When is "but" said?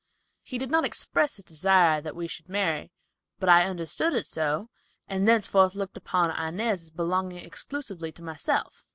3.37-3.47